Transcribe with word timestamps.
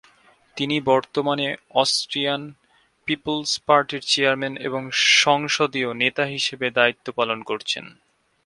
তিনি 0.57 0.75
বর্তমানে 0.81 1.47
Austrian 1.73 2.41
People's 3.07 3.51
পার্টির 3.65 4.01
চেয়ারম্যান 4.01 4.53
এবং 4.57 4.81
সংসদীয় 5.21 5.89
নেতা 5.93 6.23
হিসেবে 6.25 6.67
দায়িত্ব 6.69 7.05
পালন 7.11 7.39
করছেন। 7.43 7.85